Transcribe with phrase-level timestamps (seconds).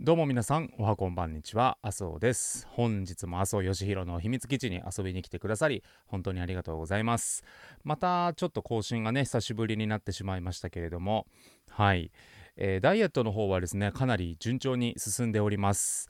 [0.00, 2.68] どうも皆さん、おはこんばんにちは、麻生です。
[2.70, 7.42] 本日も麻生義弘の秘密基地に遊びに来てくださり、本当にありがとうございます。
[7.82, 11.26] また、ちょっと更新がね、久しぶりになってしまいましたけれども、
[11.68, 12.12] はい、
[12.56, 16.08] えー、ダイエットの方はですね、かなり順調に進んでおります。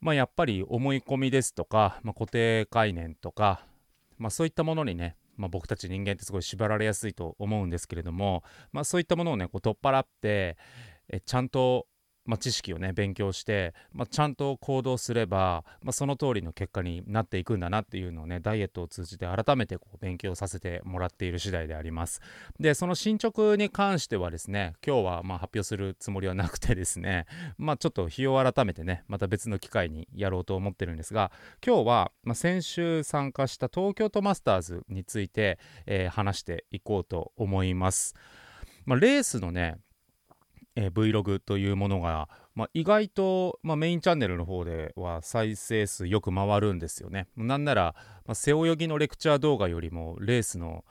[0.00, 3.64] まあ、やっぱり思い込みですとか、まあ、固定概念とか、
[4.16, 8.42] まあ、そういったものにね、まあ、僕たち人間ってすごい縛られやすいと思うんですけれども、
[8.72, 10.56] まあ、そういったものをねこう取っ払って
[11.08, 11.86] えちゃんと
[12.28, 22.20] まあ、知識をね勉強して、まあ、ちゃんと行動すれば、まあ、その通りの結果になっていくんだなっていうのをねダイエットを通じて改めてこう勉強させてもらっている次第であります。
[22.60, 27.24] でその進捗に関してはですね今日はま発表するつもりはなくてですね
[27.56, 31.32] まちょっと日を改めてねまた別の機会にやろうと思ってるんですが
[31.66, 38.14] 今日は、ま先週参加した東京都マスターズについて、えー、話していこうと思います、
[38.84, 39.78] ま、レースのね
[40.80, 47.26] えー、Vlog というものが、まあ、意外と、まあ、メインチャンネルの方では再生数よく回るんですよね。
[47.36, 50.84] なんなら、まあ、背泳ぎのレクチャー動画よりもレースの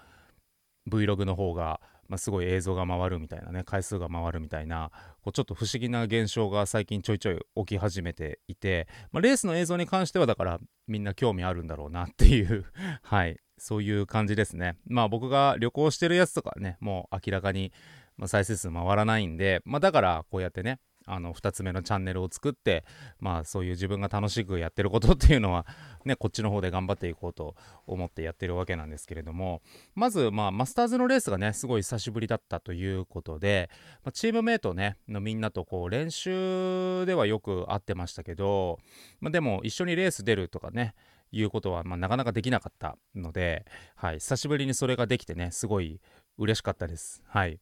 [0.90, 12.66] Vlog の方が、まあ、すごい映像が回るみたいなね回数が回るみたいなこうちょっと不思議な現象が最近ちょいちょい起き始めていて、まあ、レースの映像に関してはだからみんな興味あるんだろうなっていう
[13.04, 17.74] はいそういう感じですねまあ僕が旅行してるやつとかねもう明らかに
[18.18, 22.84] まあ、再生数回らないんで、まあ、だからこうやってねあの2つ目のチャンネルを作って
[23.20, 25.66] まあそういう自分が楽しくやってることっていうのは
[26.04, 27.56] ねこっちの方で頑張っていこうと
[27.88, 29.62] 思ってやってるわけなんですけれども
[29.96, 33.70] まずまあマスターズのレースがねすごい久しぶりだったということで、
[34.04, 38.78] まあ、チームメイトねのみんなとこう練習ではよく会ってましたけど、
[39.22, 40.94] まあ、でも一緒にレース出るとかね
[41.32, 43.66] いうことはまあなかなかできなかったので、
[43.96, 46.02] はい、久しぶりにそれができてねすごい
[46.38, 47.24] 嬉しかったです。
[47.28, 47.60] はい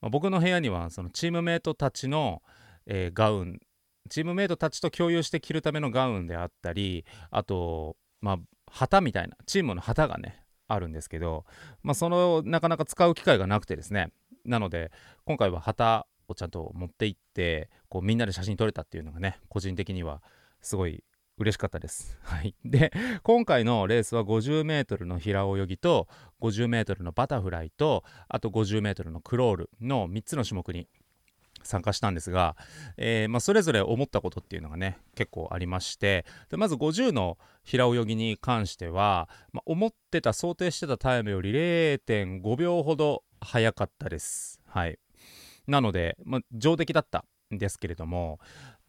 [0.00, 2.42] まあ、僕の部屋にはそのチームメイトたちの、
[2.86, 3.60] えー、ガウン
[4.08, 8.38] チームメイトたちと共有して着るためのガウンであったりあとまあ
[8.70, 11.44] 旗みたいなチームの旗がねあるんですけど、
[11.82, 14.10] まあ、そのなかなか使う機会がなくてですね。
[14.44, 14.90] なので
[15.24, 20.22] 今回は旗をちゃんと持って行ってこうみんなで写真撮れたっていうのがね個人的には
[20.62, 21.02] すごい
[21.40, 22.18] 嬉しかったです。
[22.22, 22.92] はい、で
[23.22, 26.06] 今回のレースは 50m の平泳ぎと
[26.42, 30.86] 50m のバタフライとあと 50m のクロールの3つの種目に
[31.62, 32.56] 参加したんですが、
[32.98, 44.60] えー、まあ、それぞれ思ったことっていうのがね結構ありましてでまず50の平泳ぎに関しては、まあ、思ってた想定してたタイムより0.5秒ほど早かったです。
[44.66, 44.98] はい、
[45.66, 47.24] なので、まあ、上出来だった
[47.54, 48.38] んですけれども、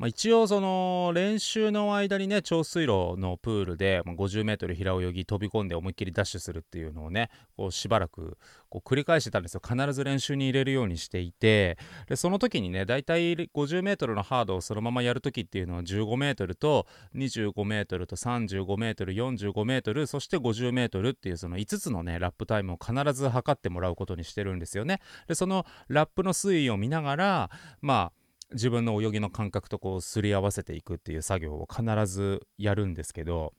[0.02, 8.36] まあ、一応その練習の間にね長水路のプールで 50m 平泳ぎ飛び込んで思いっきりダッシュするっていうのをねこうしばらく
[8.70, 9.62] こう繰り返してたんですよ。
[9.64, 11.78] 必ず練習に入れるようにしていて
[12.10, 25.00] でその時にねだいたい 50m のハードをそのままやる時っていうのは 15m と 25m と 35m45m そして 50m っていうその5つのねラップタイムを必ず測ってもらうことにしてるんですよね。
[25.28, 27.52] でそのラップの推移を見ながら
[27.82, 28.21] まあ
[28.54, 33.54] 自分の泳ぎの感覚とこうすり合わせていくっていう作業を必ずやるんですけど、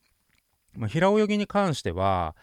[0.76, 2.34] まあ、平泳ぎに関しては、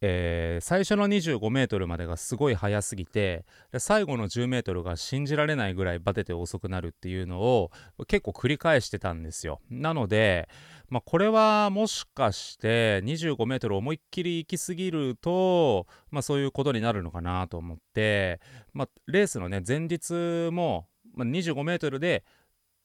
[0.00, 3.44] えー、最初の 25m までがすごい速すぎて
[3.78, 7.70] 最後の 10m が信じられないぐらいバテて遅くなるっていうのを
[8.06, 9.60] 結構繰り返してたんですよ。
[9.70, 10.48] なので、
[10.88, 18.40] まあ、これはもしかして 25m 思いっきり行き過ぎると、まあ、そういうことになるのかなと思って、
[18.72, 22.24] まあ、レースのね前日もまあ、25メートルで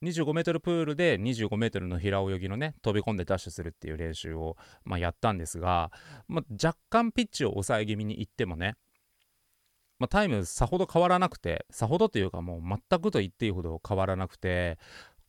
[0.03, 5.91] 25メートルプールで25メートルの平泳ぎのね飛び込んでダッシュするっていう練習を、まあ、やったんですが、
[6.27, 8.75] まあ、若干ピッチを抑え気味にいってもね、
[9.97, 14.77] まあ、タイムさほど変わらなくてさほどというかもう全くと言っていいほど変わらなくて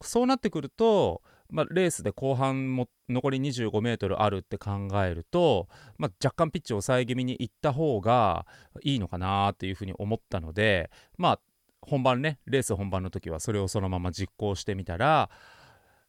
[0.02, 5.68] そうなってくると、まあ、レースで後半も残り25メートルあるって考えると、
[5.98, 8.44] まあ、若干ピッチを抑え気味にいった方が
[8.82, 11.40] いいのかなっていうふうに思ったのでまあ
[11.86, 15.30] 本番ねレース本番の時はそれをそのまま実行してみたら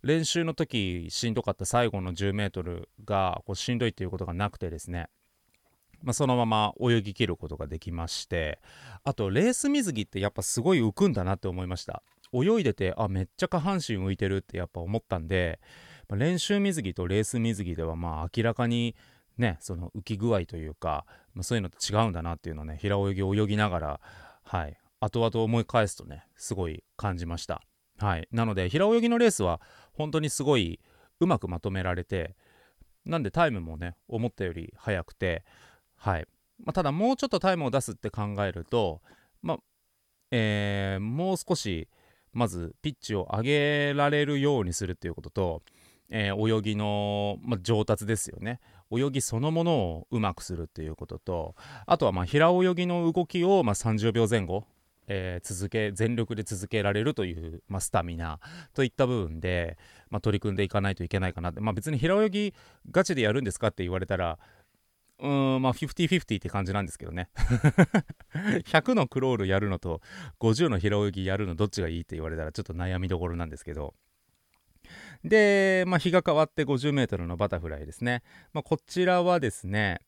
[0.03, 5.07] 練習の時しんどかった最後の 10m がこうしんどいっていうことがなくてですね、
[6.03, 8.59] まあ、そのまま泳ぎきることができまして
[9.03, 12.03] あとレース水着ってやっぱすごい浮くんだなって思いました。
[12.33, 15.59] 泳いでてあめっちゃ下半身浮いてるってやっぱ思ったんで、
[16.09, 18.95] まあ、練習水着とレース水着ではまあ明らかに
[19.37, 23.99] ねその浮き具合というか、まあ、そういうのと違うんだなっていうのをね平泳ぎ泳ぎながら
[24.43, 27.61] はい後々思い返すとねすごい感じました。
[27.97, 28.27] はい。
[28.31, 29.61] なので平泳ぎのレースは
[29.93, 30.79] 本当にすごい
[31.19, 32.35] うまくまとめられて
[33.05, 35.45] なんでタイムもね思ったより速くて
[35.95, 36.27] はい、
[36.63, 39.01] まあ、ただもうちょっとタイムを出すって考えると
[39.41, 39.57] まあ
[40.31, 41.87] えー、もう少し
[42.33, 45.61] まずピッチを上げられるようにするっていうことと、
[46.09, 48.59] えー、泳ぎの、まあ、上達ですよね。
[48.91, 51.55] 泳ぎそのものをうまくするっていうことと
[51.85, 54.65] あとはまあ平泳ぎの動きをま30秒前後
[55.07, 58.39] えー、続け全力で続けられるという、まあ、スタミナ
[58.73, 59.77] といった部分で、
[60.09, 62.53] まあ、取り組んでいかないといけないかなって、まあ、別に平泳ぎ
[62.91, 64.39] ガチでやるんですかって言われたら
[65.19, 67.29] うーんまあ50-50って感じなんですけどね。
[68.67, 70.01] 100のクロールやるのと
[70.39, 73.93] 50の平泳ぎやるのどっちがいいって言われたらちょっと悩みどころなんですけど。
[75.23, 78.21] で、まあ、日が変わって 50m のバタフライですね。
[78.53, 79.99] まあ、こちらはですね、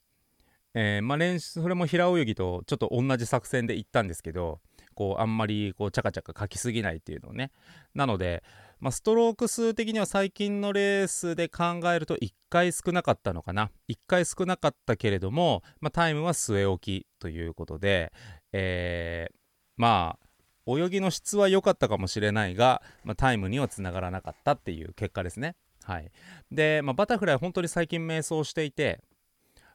[0.73, 4.59] えー、まあ、練習、それも平泳ぎとちょっと同じ作戦で行ったんですけど、
[4.97, 7.51] こう、あんまり、こう、チャカチャカ書きすぎないっていうのをね。
[7.93, 8.43] なので、
[8.79, 13.69] まあ、ストローク数的には最近のレースで考えると1回少なかったのかな。
[13.89, 18.11] 1回少なかったけれども、まあ、タイムは据え置きということで、
[18.53, 19.35] えー、
[19.75, 25.55] まあ、泳ぎの質は良かったかもしれないが、まあ、タイムにはつながらなかったっていう結果ですね。
[25.83, 26.11] はい、
[26.51, 28.99] で、まあ、バタフライ本当に最近迷走していて、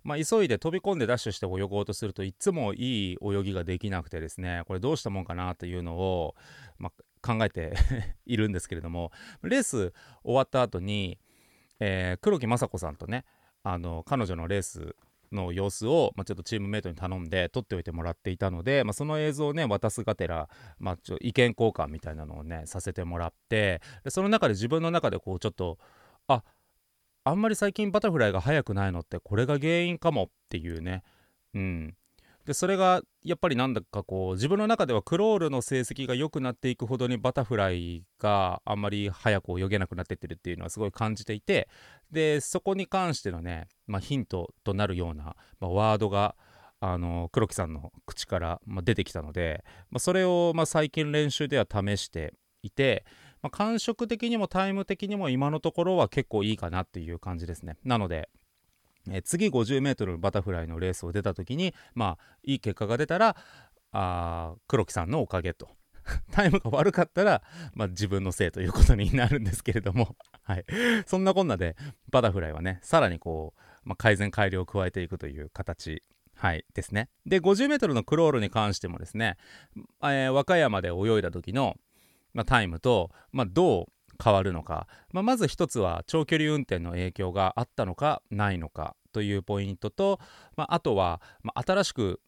[0.05, 4.63] まあ、急いで飛び込んでダッシュして泳ごうとするといつもいい泳ぎができなくてですね。
[4.67, 6.35] これどうしたもんかなというのを、
[6.79, 6.91] ま
[7.23, 7.75] あ、考えて
[8.27, 9.13] いるんですけれども。
[9.43, 11.19] レース終わった後に、
[11.81, 13.25] えー、黒木雅子さんとね
[13.63, 14.97] あの彼女のレース
[15.33, 25.79] の様子を、まあ、ちょっとチームメイトに頼んで撮っておいてもらっていたので、まあ、その映像をね渡すがてら、まあ、ちょ意見交換みたいなのをねさせてもらってでその中で自分の中でこうちょっと
[26.29, 26.45] あ
[27.25, 31.03] あんまり最近バタフライが速くないのってこれが原因かもっていうね。
[31.55, 31.97] うん。
[32.45, 41.69] でそれがやっぱりなんだかこう自分の中ではクロールの成績が良くなっていくほどにバタフライがあんまり早く泳げなくなってってるっていうのはすごい感じていて
[42.11, 46.35] でそこに関してのね、まあ、ヒントとなるような、まあ、ワードが
[46.81, 52.35] あの黒木さんの口から、まあ、出てきたので、まあ、それを、まあ、最近練習では試して
[52.65, 53.05] いて、
[53.43, 57.77] まあ、感触的にもタイム的にも今のところは結構いいかなっていう感じですね。
[57.85, 58.29] なので
[59.09, 63.37] えー、次 50m バタフライのレースを出た時にまあいい結果が出たら
[63.93, 65.69] あ黒木さんのおかげと。
[66.33, 67.45] タイムが悪かったら、
[67.75, 70.65] まあ、自分のせいということになるんですけれども、 はい、
[71.07, 71.77] そんなこんなで
[72.11, 76.03] バタフライはねさらにこう、まあ、改善改良を加えていくという形。
[76.35, 77.09] はい、ですね。
[77.25, 79.37] で、50m のクロールに関してもですね、
[80.03, 81.77] えー、和歌山で泳いだ時の、
[82.35, 83.93] まあ、タイムと、まあ、どう
[84.23, 90.21] 変わるのか、まあ、まず一つは長距離運転の影響があったのかないのかというポイントと、
[90.57, 92.21] まあ、あとは、まあ、新しく、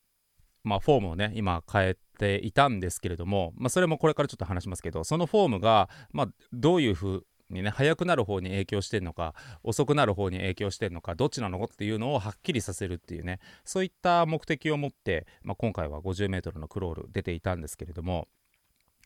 [0.65, 18.29] まあ、フォームをね今変えていたんですけれども、まあ、それもこれからちょっと話しますけどそのフォームが、まあ、どういうふうにね速くなる方に影響してるのか遅くなる方に影響してるのかどっちなのっていうのをはっきりさせるっていうねそういった目的を持って、まあ、今回は 50m のクロール出ていたんですけれども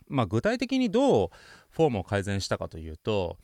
[0.09, 1.29] まあ、具体的にどう
[1.71, 3.39] フォームを改善したかというと、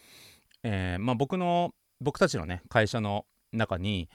[0.63, 4.09] えー、まあ、僕の僕たちのね会社の中に、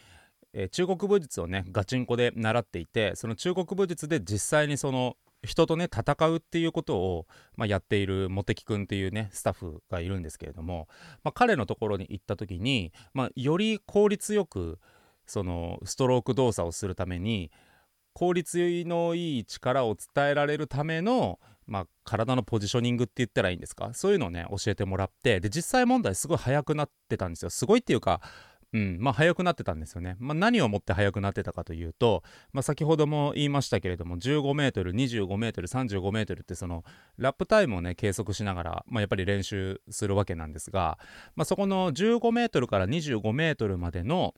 [0.54, 7.26] えー、中国武術をねガチンコで習っていてその中国武術で実際にその人とね戦うっていうことを、
[7.56, 10.88] まあ、やっている茂木くんっていうねスタッフがいるんですけれども、
[11.24, 14.80] まあ、彼のところに行った時に、まあ、より効率よく
[15.26, 17.52] そのストローク動作をするために
[18.14, 21.40] 効率のいい力を伝えられるための
[21.70, 23.92] まあ、体のポジショニングって言ったらいいんですか？
[23.94, 27.50] そういうのをね教えてもらってで実際問題すごい速くなってたんですよ。
[27.50, 28.20] すごいっていうか
[28.72, 32.22] うんまあ速くなってたんですよね、まあ、何をもって速くなってたかというと、
[32.54, 36.84] まあ、先ほども言いましたけれども 15m25m35m ってその
[37.18, 41.00] ラップタイムをね計測しながら、まあ、やっぱり練習するわけなんですが、
[41.36, 44.36] まあ、そこの 15m から 25m までの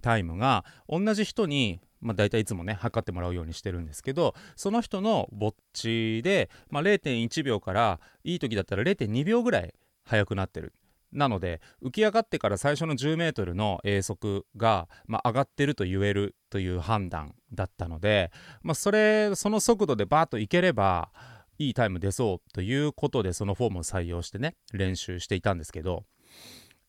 [0.00, 10.74] タイムが同じ人にまあ、大体いつもね測ってもらうようにしてるんですけどその人のぼっちで、まあ、0.1秒からいい時だったら0.2秒ぐらい速くなってる。
[11.12, 18.32] なので浮き上がってから最初の 10m の泳速が、まあ、上がってると言えるという判断だったので、
[18.62, 21.10] まあ、それその速度でバーッといければ
[21.58, 26.04] いいタイム出そうということでそのフォームを採用してね練習していたんですけど、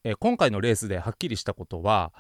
[0.03, 2.13] え今回のレースではっきりしたことは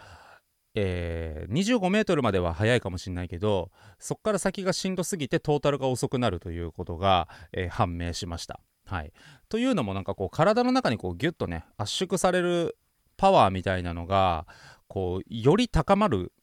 [0.75, 8.59] えー、25メートルまでは速いかもしれないけどそこから先がしんどすぎてトータルが遅くなるということが、えー、判明しました。
[8.85, 9.13] はい、
[9.49, 12.77] というのもなんかこう体の中にこうギュッとね圧縮される
[13.15, 14.45] パワーみたいなのが
[14.87, 16.33] こうより高まる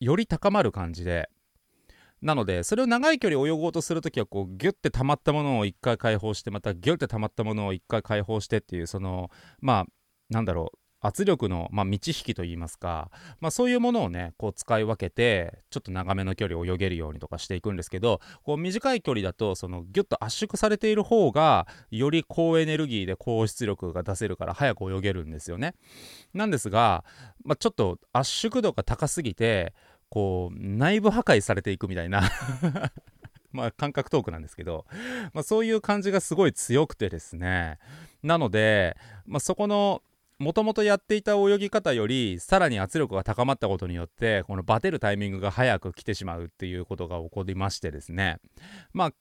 [0.00, 1.28] より高まる感じで
[2.22, 9.30] なのでそれを長い距離泳ごうとするときはこうギュッて溜まったものを一回解放してまたギュッて溜まったものを一回解放してっていうその
[9.60, 9.86] まあ
[10.30, 25.74] なんだろう圧力の、まあ、満ち引きといいますか、まあ、そういうものをねこう使い分けてちょっと長めの距離を泳げるようにとかしていくんですけどこう短い距離だとそのギュッと圧縮されている方がより高エネルギーで高出力が出せるから早く泳げるんですよね。
[26.34, 27.04] なんですが、
[27.44, 29.74] まあ、ちょっと圧縮度が高すぎて
[30.08, 32.22] こう内部破壊されていくみたいな
[33.52, 34.86] まあ感覚トークなんですけど、
[35.32, 37.78] まあ、そういう感じがすごい強くてですね
[38.22, 40.02] なので、まあ、そこの
[40.38, 48.38] もともとやっていた泳ぎ方よりさらに圧力が高まったことによってこのバテるタイミングが早く来てしまうっていうことが起こりましてですね。
[48.92, 49.12] まあ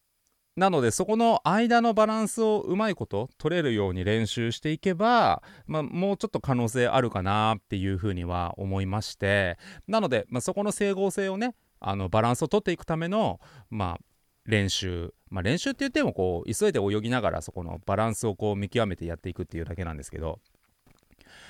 [0.55, 9.59] なのでそこの間のバランスをうまいこと取れるように練習していけば、まあ、もうちょっと可能性あるかなっていうふうには思いまして。
[9.87, 14.03] なので、まあ、そこの整合性をねあのバランスを取っていくための、まあ、
[14.45, 20.39] 練習、まあ、練習って言ってもこう急いで泳ぎながらそこのバランスをこう見極めてやっていくっていうだけなんですけど。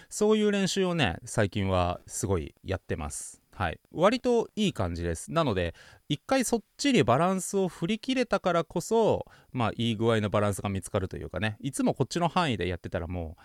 [0.09, 3.41] そういう練習をね最近はすごいやってます。
[3.51, 3.79] はい。
[3.91, 5.31] 割といい感じです。
[5.31, 5.73] なので
[6.09, 11.57] 一回そっちにバランスを振り切れたからこそまあいい具合のバランスが見つかるというかね。
[11.59, 13.35] いつもこっちの範囲でやってたらも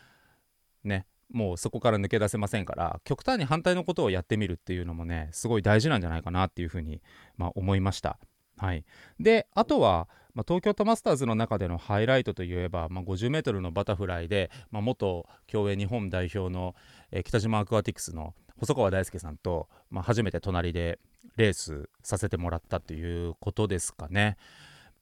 [0.85, 7.01] うねもうそこから抜け出せませんから極端に反対のことをやってみるっていうのもねすごい大事なんじゃないかなっていうふうに、
[7.37, 8.19] まあ、思いました。
[8.59, 8.85] はい、
[9.19, 16.75] であとは、まあ、東京都マスターズの中でのハイライトといえば、まあ、50m のバタフライで、まあ、元競泳日本代表の、
[17.11, 20.99] えー、北島アクアティクスの細川大輔さんと、まあ、初めて隣で
[21.37, 24.37] レースさせてもらったということですかね。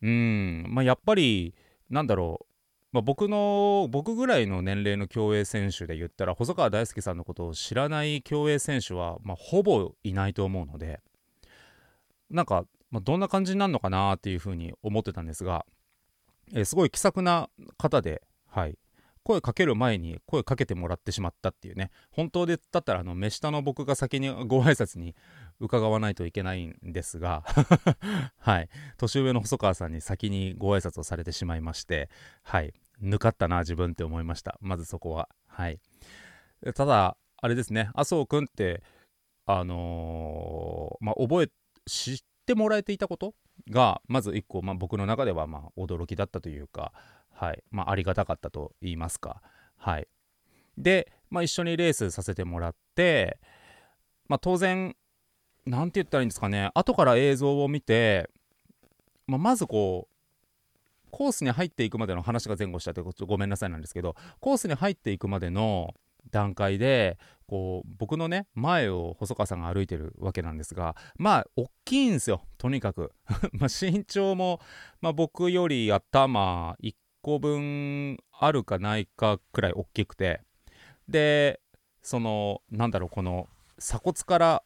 [0.02, 1.54] うん、まあ、やっぱり
[1.90, 2.46] なんだろう
[2.92, 11.00] まあ、僕の僕ぐらいの年齢の競泳選手で言ったら細川大輔さんのことを知らない競泳選手は、まあ、ほぼいないと思うので
[12.30, 15.64] なんかまあ、どんな感じになるのかなっていうふうに思ってたんですが、
[16.52, 18.76] えー、すごい気さくな方で、はい、
[19.22, 21.90] 声かける前に声かけてもらってしまったっていうね。
[22.10, 25.14] 本当でだったらあの目下の僕が先にご挨拶に
[25.60, 27.44] 伺わないといけないんですが
[28.38, 28.68] はい。
[28.96, 32.08] 年上の細川さんに先にご挨拶をされてしまいまして
[32.42, 32.75] はい。
[32.99, 34.58] ぬかったな自分って思いました。
[34.60, 35.28] まずそこは。
[35.46, 35.78] はい。
[36.75, 37.90] ただあれですね。
[37.94, 38.82] 麻生君って
[39.46, 41.50] あのー、まあ覚え
[41.87, 43.34] 知ってもらえていたこと？
[43.70, 46.92] がまず1個、まあ、僕の中ではまあ驚きだったというか、
[47.30, 47.62] はい。
[47.70, 49.42] まあ、ありがたかったと言いますか。
[49.76, 50.08] はい、
[50.76, 53.38] で、まあ、一緒にレースさせてもらって、
[54.28, 54.94] まあ、当然
[55.64, 56.70] 何て言ったらいいんですかね。
[56.75, 58.30] 後から映像を見て、
[59.26, 65.94] まあ、まずこうコースに入っていくまでの話が前後したってごめんなさいなんですけどコースに入っていくまでの
[66.30, 73.12] 段階でこう僕のね前を細川さんが歩いてるわけなんですがまあ大きいんですよとにかく。
[73.52, 74.60] ま身長も、
[75.00, 80.42] まあ、僕より頭1個分あるかないかくらい大きくて。
[81.08, 81.60] で
[82.02, 83.48] そのなんだろうこの
[83.78, 84.62] 鎖骨から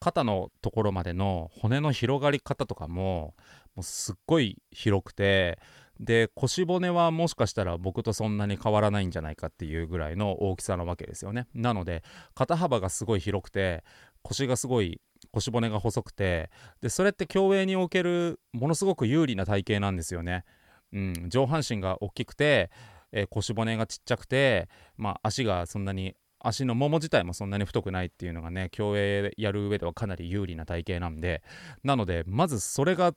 [0.00, 3.34] 肩のところまでの骨の広がり方とかも
[3.74, 5.58] もうすっごい広くて
[6.00, 11.48] で腰骨はもしかしたら僕とそんなに変わらないんじゃないかっていうぐらいの大きさなわけですよね。
[11.54, 13.82] なので肩幅がすごい広くて
[14.22, 15.00] 腰がすごい
[15.32, 16.50] 腰骨が細くて
[16.80, 20.44] でそれって競泳におけるものすごく有利な体型なんですよね、
[20.92, 22.70] うん、上半身が大きくて、
[23.12, 31.42] えー、腰骨がちっちゃくて、まあ、足がそんなに足のもも自体もそんなに太くないっていうのがね競泳やる上ではかなり有利な体型なんで
[31.82, 33.12] なのでまずそれが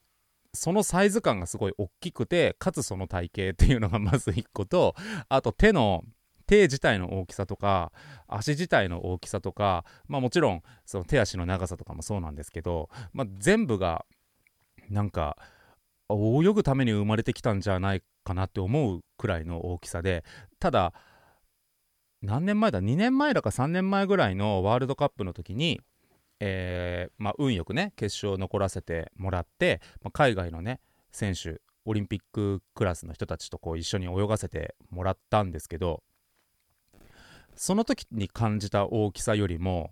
[0.53, 4.95] そのサイズ感がすごい大きくてかつその体型っていうのがまず1個と
[5.29, 6.03] あと手の
[6.45, 7.93] 手自体の大きさとか
[8.27, 14.05] 足自体の大きさとかまあもちろんその手足の長さとかもそうなんですけど、まあ、全部が
[14.89, 15.37] なんか
[16.09, 20.25] 泳ぐために生まれてきたんじゃないかなって思うくらいの大きさで
[20.59, 20.93] ただ
[22.21, 25.79] 何年前だ？2年前だか3年前ぐらいのワールドカップの時に
[26.43, 30.81] えー、まあ、運よくね決勝残らせてもらって、まあ、海外のね
[31.11, 36.01] 選手オリンピッククラスの人たちとこう一緒に泳がせてもらったんですけど
[37.55, 39.91] その時に感じた大きさよりも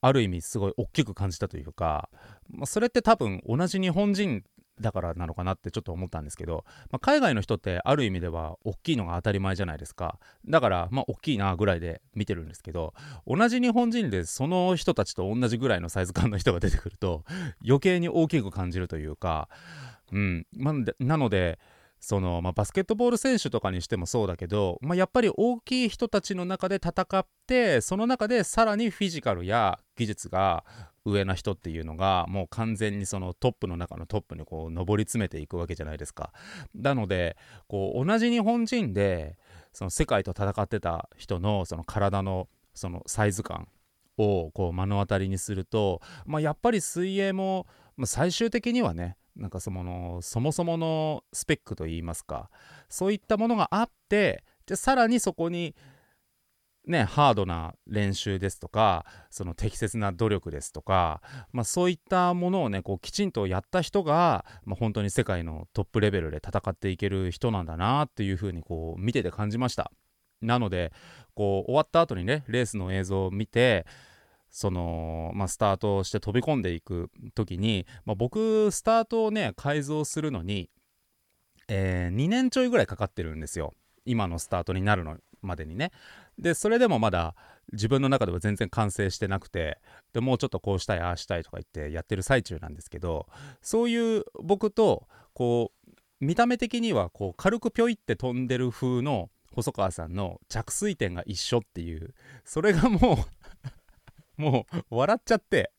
[0.00, 2.08] ある意味すごい大きく感じたというか、
[2.50, 4.42] まあ、それって多分同じ日本人
[4.80, 10.18] だからなのかなってちょっと思ったんですけど、まあ、海外の人ってある意味では大きいのが当たり前じゃないですか。
[10.46, 12.94] だからまあ大きいなぐらいで見てるんですけど
[13.26, 17.24] 同じ日本人でその人たちと同じぐらいのサイズ感の人が出てくると
[17.64, 19.48] 余計に大きく感じるというか、
[20.12, 20.46] うん。
[20.56, 21.58] まあ、なので
[22.04, 30.64] その、まあ、バスケットボール選手とかにしてもそうだけど、まあ、やっぱり大きい人たちの中で戦ってその中でさらにフィジカルや技術が
[31.04, 36.32] 上な人っていうのがもう完全にそのトップの中のトップにこう上り詰めていくわけじゃないですか。
[36.74, 37.36] なので
[37.68, 39.38] こう同じ日本人で
[39.72, 43.68] その世界と戦ってた人のその体のそのサイズ感
[44.18, 52.50] をこう目の当たりにすると、まあ、やっぱり水泳も、まあ、最終的にはねなんかそのそもそものスペックといいますか
[52.88, 55.74] そういったものがあってでさらにそこに
[56.86, 69.90] ね、ハードな練習ですとかその適切な努力ですとか、まあ、そういったものをねこうきちんとやった人が、まあ、本当に世界のトップレベルで戦っていける人なんだなっていうふうにこう見てて感じました。
[70.42, 70.92] なので
[71.34, 73.86] こう終わった後にねレースの映像を見て
[74.50, 80.68] その、まあ、スタートして飛び込んでいく時に、まあ、僕スタートをね改造するのに、
[81.68, 83.72] えー、2年ちょいぐらいかかってるんですよ。
[84.04, 85.92] 今のスタートになるのまでにね。
[86.38, 87.34] でそれでもまだ
[87.72, 89.78] 自分の中では全然完成してなくて
[90.12, 93.26] でもうちょっとこうしたいああしたいとか言ってやってる最中なんですけど
[93.62, 103.26] そういう僕とこう見た目的にはこう軽くぴょいって飛んでる風の細川さんの着水点が一緒っていうそれがも
[104.38, 105.70] う もう笑っちゃって。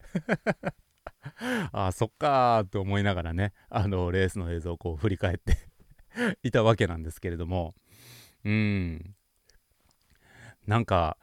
[1.71, 5.57] ああそっかーと思いながらねあのレースの映像をこう振り返って
[6.43, 7.75] いたわけなんですけれども。
[8.43, 9.15] うん。
[10.67, 11.17] なんか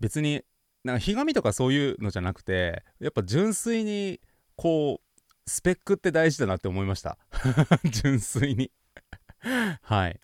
[0.00, 0.42] 別に
[0.84, 4.20] なんかひがみとかそういうのじゃなくてやっぱ純粋に
[4.56, 7.18] こうスペックって大事だなって思いました。
[7.90, 8.70] 純粋に。
[9.82, 10.20] はい。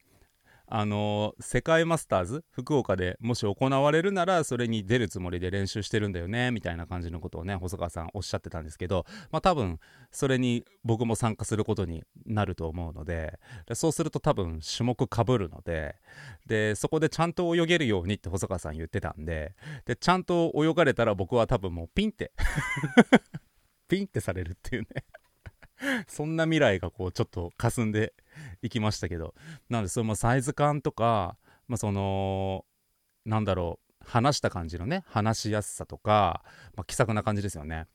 [0.66, 9.78] あの世界マスターズ福岡でもし行われるならそれに出るつもりで練習してるんだよねみたいな感じのことをね細川さんおっしゃってたんですけどまあ多分
[10.10, 13.38] それに僕も参加することになると思うので
[13.74, 15.96] そうすると多分種目かぶるので
[16.46, 19.54] でそこでちゃんと泳げるようにって細川さん言ってたんで
[19.84, 22.32] でちゃんと泳がれたら僕は多分もうピンって
[23.88, 25.04] ピンってされるっていうね。
[26.06, 28.14] そんな未来がこうちょっと霞んで
[28.62, 29.34] いきましたけど。
[29.68, 31.36] なのでそのサイズ感とか、
[31.68, 32.64] まあ、その
[33.24, 36.42] なんだろう話した感じのね話しやすさとか、
[36.76, 37.86] まあ、気さくな感じですよね。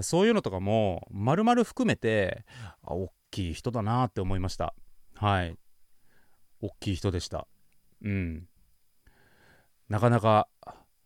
[0.00, 2.44] そういうのとかも丸々含めて
[2.82, 4.74] あ大きい人だなって思いました。
[5.14, 5.56] はい。
[6.60, 7.46] 大きい人でした。
[8.02, 8.48] うん。
[9.88, 10.48] なかなか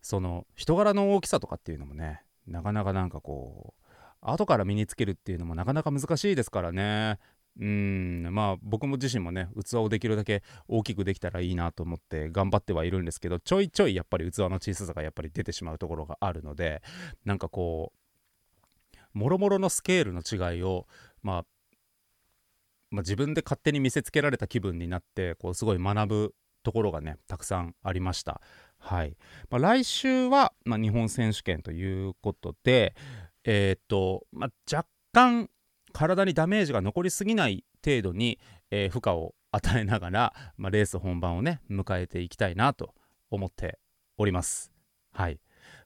[0.01, 3.85] その人柄の大きさとかっていうのもねなかなかなんかこう
[4.21, 7.19] 後から身につけるっていうのもなかなか難しいですからね。
[7.61, 16.83] うんまあ僕も自身もね器をできるだけ大きくできたらいいなと思って頑張ってはいるんですけどちょいちょいやっぱり器の小ささがやっぱり出てしまうところがあるので
[17.25, 20.87] なんかこうもろもろのスケールの違いを、
[21.23, 21.45] まあ、
[22.91, 28.41] まあ自分で勝手に見せつけられた気分になってこうすごい学ぶところがねたくさんありました。
[28.79, 29.17] はい
[29.51, 32.95] まあ、来週は、まあ、日本選手権ということで、
[33.45, 35.51] えー、っと、まあ、若干
[35.93, 38.39] 体にダメージが残りすぎない程度に、
[38.71, 42.95] えー、負荷を与えながら、まあ、レース本番をね迎えていきたいなと
[43.31, 43.79] 思って
[44.17, 44.71] おります。
[45.13, 45.41] はい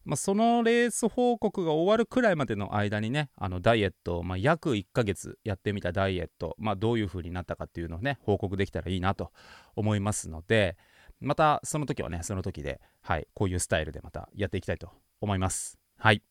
[0.04, 9.30] まあ、そのレース報告が終わるくらいまでの間にねあのダイエット、まあ、約1ヶ月やってみたダイエット、まあ、どういう風になったかっていうのをね報告できたらいいなと
[9.76, 10.76] 思いますので
[11.20, 15.78] またその時はねその時で、はい、こういうスタイルでまたやっていきたいと思います。
[15.98, 16.22] はい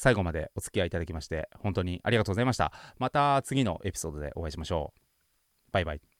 [0.00, 2.72] 最後までお付き合いいただきまして本当にありがとうございました。
[2.98, 5.00] また次のエピソードでお会いしましょう。
[5.72, 6.19] バイバイ。